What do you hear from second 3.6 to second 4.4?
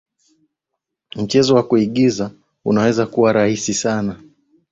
sana